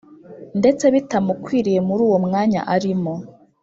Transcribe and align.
ndetse 0.59 0.85
bitamukwiriye 0.93 1.79
muruwo 1.87 2.17
mwanya 2.25 2.61
arimo 2.75 3.13